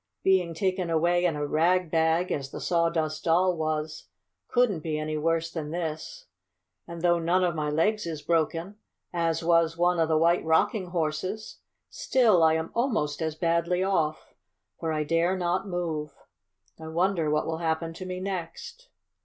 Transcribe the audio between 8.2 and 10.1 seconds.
broken, as was one of